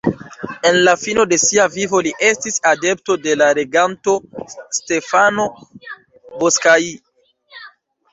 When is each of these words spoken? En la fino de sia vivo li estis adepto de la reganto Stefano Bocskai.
En 0.67 0.75
la 0.85 0.93
fino 0.99 1.25
de 1.33 1.37
sia 1.41 1.65
vivo 1.73 1.99
li 2.07 2.13
estis 2.29 2.57
adepto 2.69 3.17
de 3.25 3.35
la 3.41 3.49
reganto 3.57 4.15
Stefano 4.79 5.47
Bocskai. 6.41 6.89